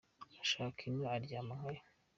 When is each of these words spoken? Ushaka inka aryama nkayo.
Ushaka 0.43 0.79
inka 0.89 1.07
aryama 1.15 1.53
nkayo. 1.59 1.83